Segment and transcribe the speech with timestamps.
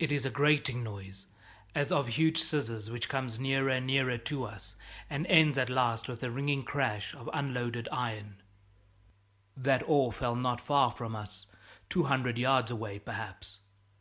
[0.00, 1.26] It is a grating noise
[1.72, 4.74] as of huge scissors which comes near and nearer to us,
[5.08, 8.42] and ends at last with a ringing crash of unloaded iron.
[9.56, 11.46] That ore fell not far from us
[11.88, 13.58] two hundred yards away, perhaps.